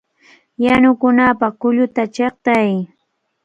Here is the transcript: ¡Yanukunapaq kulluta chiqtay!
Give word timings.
¡Yanukunapaq 0.63 1.53
kulluta 1.61 2.03
chiqtay! 2.15 2.71